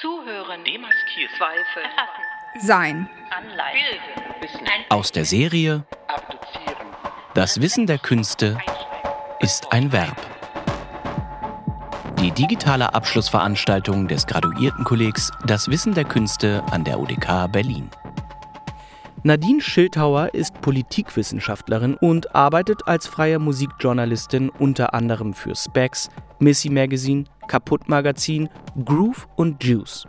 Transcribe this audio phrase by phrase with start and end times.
[0.00, 0.62] Zuhören.
[0.64, 1.30] Demaskieren.
[1.38, 1.82] Zweifel.
[2.58, 3.08] Sein.
[3.30, 4.86] Anleihen.
[4.90, 5.84] Aus der Serie
[7.34, 8.58] Das Wissen der Künste
[9.40, 10.16] ist ein Verb.
[12.20, 17.90] Die digitale Abschlussveranstaltung des Graduiertenkollegs Das Wissen der Künste an der UDK Berlin.
[19.22, 27.24] Nadine Schildhauer ist Politikwissenschaftlerin und arbeitet als freie Musikjournalistin unter anderem für Specs, Missy Magazine,
[27.48, 28.48] Kaputt Magazin,
[28.84, 30.06] Groove und Juice.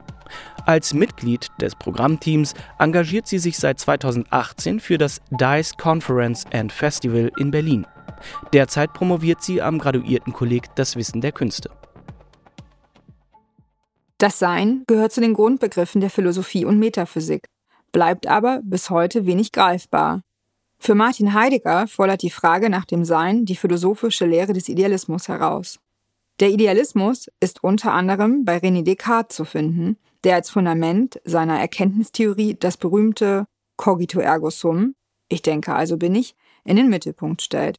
[0.65, 7.31] Als Mitglied des Programmteams engagiert sie sich seit 2018 für das DICE Conference and Festival
[7.37, 7.87] in Berlin.
[8.51, 11.69] Derzeit promoviert sie am Graduiertenkolleg Das Wissen der Künste.
[14.17, 17.47] Das Sein gehört zu den Grundbegriffen der Philosophie und Metaphysik,
[17.91, 20.21] bleibt aber bis heute wenig greifbar.
[20.79, 25.79] Für Martin Heidegger fordert die Frage nach dem Sein die philosophische Lehre des Idealismus heraus.
[26.39, 32.55] Der Idealismus ist unter anderem bei René Descartes zu finden, der als Fundament seiner Erkenntnistheorie
[32.59, 34.95] das berühmte Cogito ergo sum,
[35.29, 37.77] ich denke also bin ich, in den Mittelpunkt stellt.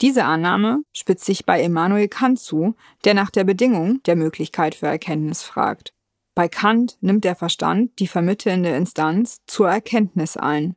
[0.00, 4.86] Diese Annahme spitzt sich bei Immanuel Kant zu, der nach der Bedingung der Möglichkeit für
[4.86, 5.94] Erkenntnis fragt.
[6.34, 10.74] Bei Kant nimmt der Verstand die vermittelnde Instanz zur Erkenntnis ein.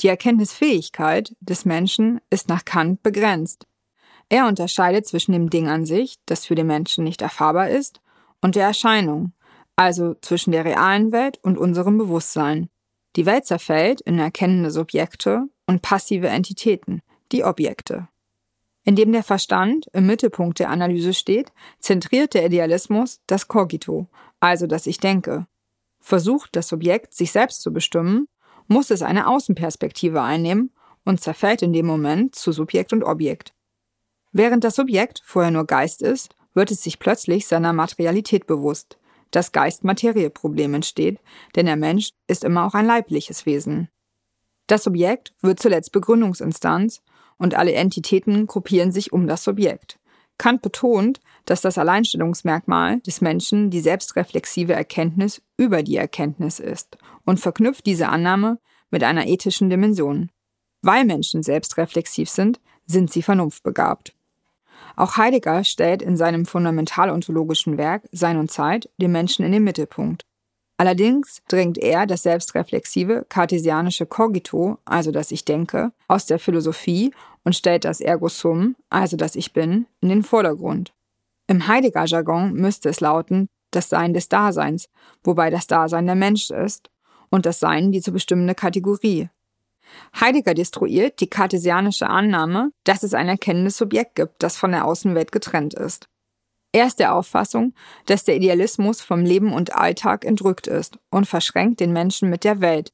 [0.00, 3.66] Die Erkenntnisfähigkeit des Menschen ist nach Kant begrenzt.
[4.32, 8.00] Er unterscheidet zwischen dem Ding an sich, das für den Menschen nicht erfahrbar ist,
[8.40, 9.34] und der Erscheinung,
[9.76, 12.70] also zwischen der realen Welt und unserem Bewusstsein.
[13.14, 18.08] Die Welt zerfällt in erkennende Subjekte und passive Entitäten, die Objekte.
[18.84, 24.06] Indem der Verstand im Mittelpunkt der Analyse steht, zentriert der Idealismus das Cogito,
[24.40, 25.46] also das Ich denke.
[26.00, 28.28] Versucht das Subjekt, sich selbst zu bestimmen,
[28.66, 30.70] muss es eine Außenperspektive einnehmen
[31.04, 33.52] und zerfällt in dem Moment zu Subjekt und Objekt.
[34.32, 38.98] Während das Subjekt vorher nur Geist ist, wird es sich plötzlich seiner Materialität bewusst.
[39.30, 41.20] Das Geist-Materie-Problem entsteht,
[41.54, 43.88] denn der Mensch ist immer auch ein leibliches Wesen.
[44.66, 47.02] Das Subjekt wird zuletzt Begründungsinstanz
[47.38, 49.98] und alle Entitäten gruppieren sich um das Subjekt.
[50.38, 57.38] Kant betont, dass das Alleinstellungsmerkmal des Menschen die selbstreflexive Erkenntnis über die Erkenntnis ist und
[57.38, 58.58] verknüpft diese Annahme
[58.90, 60.30] mit einer ethischen Dimension.
[60.80, 64.14] Weil Menschen selbstreflexiv sind, sind sie vernunftbegabt.
[64.96, 70.24] Auch Heidegger stellt in seinem fundamentalontologischen Werk Sein und Zeit den Menschen in den Mittelpunkt.
[70.76, 77.12] Allerdings drängt er das selbstreflexive kartesianische Cogito, also das Ich denke, aus der Philosophie
[77.44, 80.92] und stellt das Ergo Sum, also das Ich bin, in den Vordergrund.
[81.46, 84.88] Im Heidegger-Jargon müsste es lauten das Sein des Daseins,
[85.22, 86.90] wobei das Dasein der Mensch ist
[87.30, 89.28] und das Sein die zu bestimmende Kategorie,
[90.18, 95.32] Heidegger destruiert die kartesianische Annahme, dass es ein erkennendes Subjekt gibt, das von der Außenwelt
[95.32, 96.08] getrennt ist.
[96.72, 97.74] Er ist der Auffassung,
[98.06, 102.60] dass der Idealismus vom Leben und Alltag entrückt ist und verschränkt den Menschen mit der
[102.60, 102.92] Welt.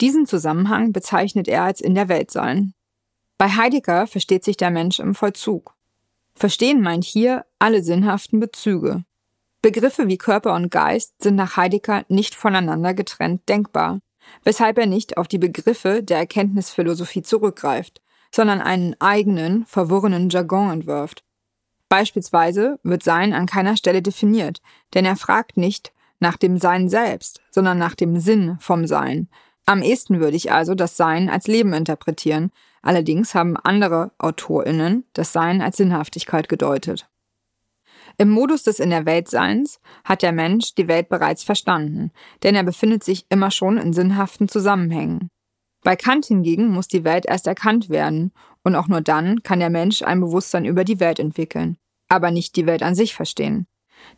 [0.00, 2.74] Diesen Zusammenhang bezeichnet er als in der Welt sein.
[3.38, 5.74] Bei Heidegger versteht sich der Mensch im Vollzug.
[6.34, 9.04] Verstehen meint hier alle sinnhaften Bezüge.
[9.62, 14.00] Begriffe wie Körper und Geist sind nach Heidegger nicht voneinander getrennt denkbar
[14.44, 21.24] weshalb er nicht auf die Begriffe der Erkenntnisphilosophie zurückgreift, sondern einen eigenen, verworrenen Jargon entwirft.
[21.88, 24.60] Beispielsweise wird Sein an keiner Stelle definiert,
[24.94, 29.28] denn er fragt nicht nach dem Sein selbst, sondern nach dem Sinn vom Sein.
[29.66, 32.50] Am ehesten würde ich also das Sein als Leben interpretieren,
[32.82, 37.08] allerdings haben andere Autorinnen das Sein als Sinnhaftigkeit gedeutet.
[38.16, 42.62] Im Modus des In der Weltseins hat der Mensch die Welt bereits verstanden, denn er
[42.62, 45.30] befindet sich immer schon in sinnhaften Zusammenhängen.
[45.82, 48.32] Bei Kant hingegen muss die Welt erst erkannt werden,
[48.62, 51.76] und auch nur dann kann der Mensch ein Bewusstsein über die Welt entwickeln,
[52.08, 53.66] aber nicht die Welt an sich verstehen.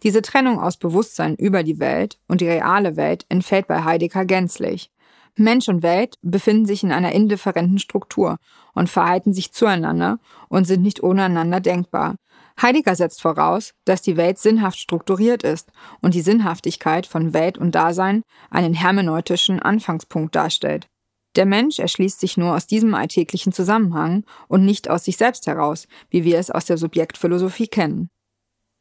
[0.02, 4.90] Diese Trennung aus Bewusstsein über die Welt und die reale Welt entfällt bei Heidegger gänzlich.
[5.36, 8.38] Mensch und Welt befinden sich in einer indifferenten Struktur
[8.74, 10.18] und verhalten sich zueinander
[10.48, 12.16] und sind nicht ohne einander denkbar,
[12.60, 17.74] Heidegger setzt voraus, dass die Welt sinnhaft strukturiert ist und die Sinnhaftigkeit von Welt und
[17.74, 20.88] Dasein einen hermeneutischen Anfangspunkt darstellt.
[21.36, 25.86] Der Mensch erschließt sich nur aus diesem alltäglichen Zusammenhang und nicht aus sich selbst heraus,
[26.08, 28.08] wie wir es aus der Subjektphilosophie kennen.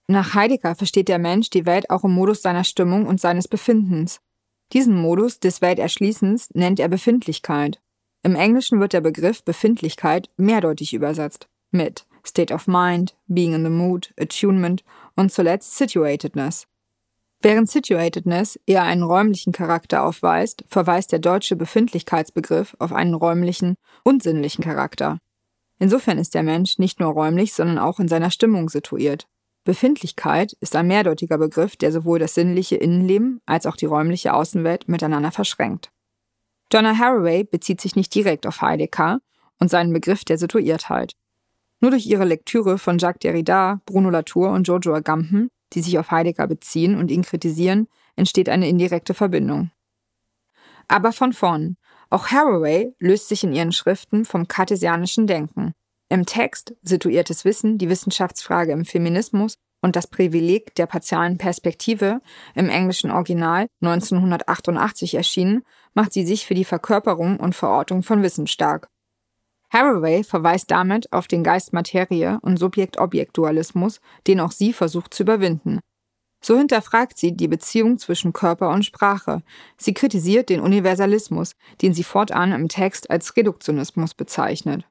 [0.08, 4.22] Nach Heidegger versteht der Mensch die Welt auch im Modus seiner Stimmung und seines Befindens.
[4.72, 7.82] Diesen Modus des Welterschließens nennt er Befindlichkeit.
[8.24, 13.70] Im Englischen wird der Begriff Befindlichkeit mehrdeutig übersetzt mit State of Mind, Being in the
[13.70, 14.84] Mood, Attunement
[15.16, 16.68] und zuletzt Situatedness.
[17.42, 24.24] Während Situatedness eher einen räumlichen Charakter aufweist, verweist der deutsche Befindlichkeitsbegriff auf einen räumlichen und
[24.24, 25.20] sinnlichen Charakter.
[25.78, 29.28] Insofern ist der Mensch nicht nur räumlich, sondern auch in seiner Stimmung situiert.
[29.66, 34.88] Befindlichkeit ist ein mehrdeutiger Begriff, der sowohl das sinnliche Innenleben als auch die räumliche Außenwelt
[34.88, 35.92] miteinander verschränkt.
[36.70, 39.20] Donna Haraway bezieht sich nicht direkt auf Heidegger
[39.60, 41.14] und seinen Begriff der Situiertheit.
[41.86, 46.10] Nur durch ihre Lektüre von Jacques Derrida, Bruno Latour und Giorgio Agamben, die sich auf
[46.10, 49.70] Heidegger beziehen und ihn kritisieren, entsteht eine indirekte Verbindung.
[50.88, 51.78] Aber von vorn.
[52.10, 55.74] Auch Haraway löst sich in ihren Schriften vom kartesianischen Denken.
[56.10, 59.54] Im Text Situiertes Wissen, die Wissenschaftsfrage im Feminismus
[59.84, 62.20] und das Privileg der partialen Perspektive
[62.56, 65.62] im englischen Original 1988 erschienen,
[65.94, 68.90] macht sie sich für die Verkörperung und Verortung von Wissen stark.
[69.76, 75.82] Haraway verweist damit auf den Geist-Materie- und Subjekt-Objekt-Dualismus, den auch sie versucht zu überwinden.
[76.42, 79.42] So hinterfragt sie die Beziehung zwischen Körper und Sprache.
[79.78, 84.86] Sie kritisiert den Universalismus, den sie fortan im Text als Reduktionismus bezeichnet.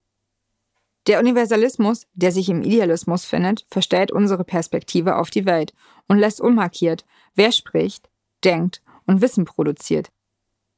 [1.07, 5.73] Der Universalismus, der sich im Idealismus findet, verstellt unsere Perspektive auf die Welt
[6.09, 8.11] und lässt unmarkiert, wer spricht,
[8.45, 10.11] denkt und Wissen produziert.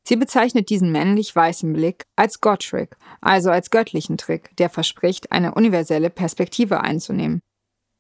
[0.07, 6.11] Sie bezeichnet diesen männlich-weißen Blick als God-Trick, also als göttlichen Trick, der verspricht, eine universelle
[6.11, 7.41] Perspektive einzunehmen.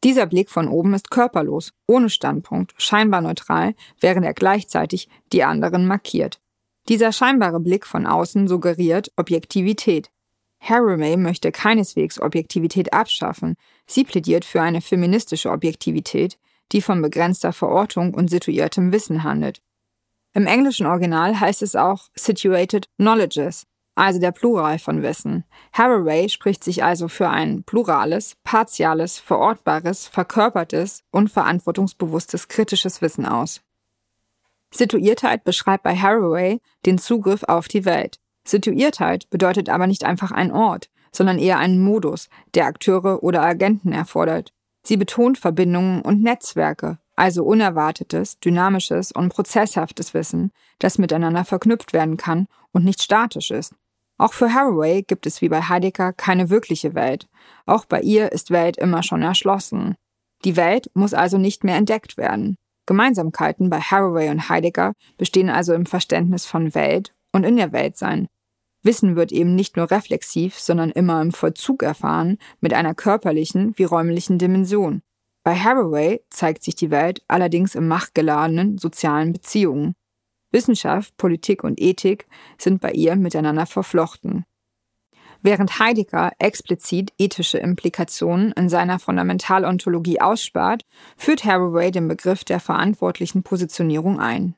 [0.04, 5.86] Dieser Blick von oben ist körperlos, ohne Standpunkt, scheinbar neutral, während er gleichzeitig die anderen
[5.86, 6.38] markiert.
[6.88, 10.10] Dieser scheinbare Blick von außen suggeriert Objektivität,
[10.60, 13.56] Haraway möchte keineswegs Objektivität abschaffen,
[13.86, 16.38] sie plädiert für eine feministische Objektivität,
[16.72, 19.60] die von begrenzter Verortung und situiertem Wissen handelt.
[20.36, 25.44] Im englischen Original heißt es auch situated knowledges, also der Plural von Wissen.
[25.72, 33.62] Haraway spricht sich also für ein plurales, partiales, verortbares, verkörpertes und verantwortungsbewusstes kritisches Wissen aus.
[34.74, 38.20] Situiertheit beschreibt bei Haraway den Zugriff auf die Welt.
[38.46, 43.90] Situiertheit bedeutet aber nicht einfach ein Ort, sondern eher einen Modus, der Akteure oder Agenten
[43.90, 44.52] erfordert.
[44.82, 52.16] Sie betont Verbindungen und Netzwerke, also unerwartetes, dynamisches und prozesshaftes Wissen, das miteinander verknüpft werden
[52.16, 53.74] kann und nicht statisch ist.
[54.18, 57.28] Auch für Haraway gibt es wie bei Heidegger keine wirkliche Welt.
[57.66, 59.96] Auch bei ihr ist Welt immer schon erschlossen.
[60.44, 62.56] Die Welt muss also nicht mehr entdeckt werden.
[62.86, 67.96] Gemeinsamkeiten bei Haraway und Heidegger bestehen also im Verständnis von Welt und in der Welt
[67.96, 68.26] sein.
[68.82, 73.84] Wissen wird eben nicht nur reflexiv, sondern immer im Vollzug erfahren, mit einer körperlichen wie
[73.84, 75.02] räumlichen Dimension.
[75.46, 79.94] Bei Haraway zeigt sich die Welt allerdings im machtgeladenen sozialen Beziehungen.
[80.50, 82.26] Wissenschaft, Politik und Ethik
[82.58, 84.44] sind bei ihr miteinander verflochten.
[85.42, 90.84] Während Heidegger explizit ethische Implikationen in seiner Fundamentalontologie ausspart,
[91.16, 94.56] führt Haraway den Begriff der verantwortlichen Positionierung ein.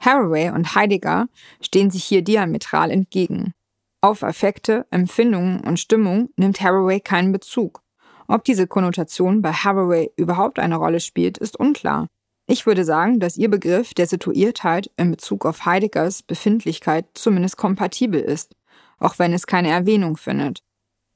[0.00, 1.28] Haraway und Heidegger
[1.62, 3.54] stehen sich hier diametral entgegen.
[4.02, 7.80] Auf Affekte, Empfindungen und Stimmung nimmt Haraway keinen Bezug.
[8.30, 12.06] Ob diese Konnotation bei Haraway überhaupt eine Rolle spielt, ist unklar.
[12.46, 18.20] Ich würde sagen, dass ihr Begriff der Situiertheit in Bezug auf Heideggers Befindlichkeit zumindest kompatibel
[18.20, 18.54] ist,
[18.98, 20.62] auch wenn es keine Erwähnung findet.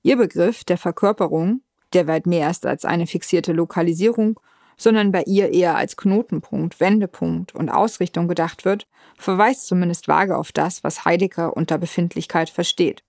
[0.03, 1.61] Ihr Begriff der Verkörperung,
[1.93, 4.41] der weit mehr ist als eine fixierte Lokalisierung
[4.77, 10.51] sondern bei ihr eher als Knotenpunkt, Wendepunkt und Ausrichtung gedacht wird, verweist zumindest vage auf
[10.51, 13.05] das, was Heidegger unter Befindlichkeit versteht.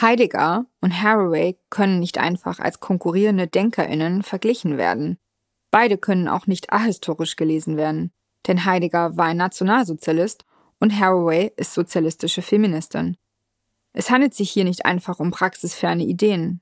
[0.00, 5.18] Heidegger und Haraway können nicht einfach als konkurrierende Denkerinnen verglichen werden.
[5.70, 8.12] Beide können auch nicht ahistorisch gelesen werden,
[8.46, 10.44] denn Heidegger war ein Nationalsozialist
[10.78, 13.16] und Haraway ist sozialistische Feministin.
[13.92, 16.60] Es handelt sich hier nicht einfach um praxisferne Ideen.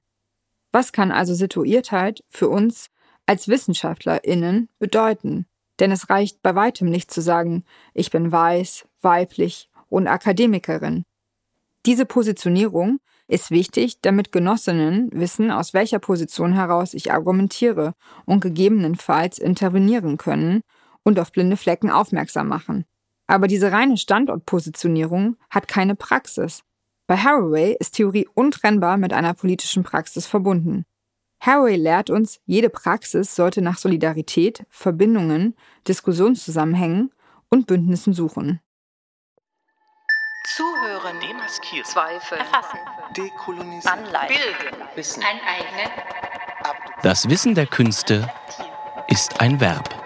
[0.71, 2.91] Was kann also Situiertheit für uns
[3.26, 5.47] als WissenschaftlerInnen bedeuten.
[5.81, 7.64] Denn es reicht bei weitem nicht zu sagen,
[7.95, 11.05] ich bin weiß, weiblich und Akademikerin.
[11.87, 17.95] Diese Positionierung ist wichtig, damit Genossinnen wissen, aus welcher Position heraus ich argumentiere
[18.26, 20.62] und gegebenenfalls intervenieren können
[21.02, 22.85] und auf blinde Flecken aufmerksam machen.
[23.26, 26.62] Aber diese reine Standortpositionierung hat keine Praxis.
[27.07, 30.85] Bei Haraway ist Theorie untrennbar mit einer politischen Praxis verbunden.
[31.40, 35.54] Haraway lehrt uns, jede Praxis sollte nach Solidarität, Verbindungen,
[35.87, 37.11] Diskussionszusammenhängen
[37.50, 38.61] und Bündnissen suchen.
[40.56, 42.78] Zuhören, demaskieren, Zweifel, erfassen,
[43.16, 45.90] dekolonisieren, anleiten, bilden, Wissen, aneignen.
[47.02, 48.32] Das Wissen der Künste
[49.08, 50.03] ist ein Verb.